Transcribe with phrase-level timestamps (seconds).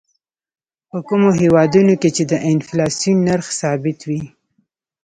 [0.89, 4.21] په کومو هېوادونو کې چې د انفلاسیون نرخ ثابت وي.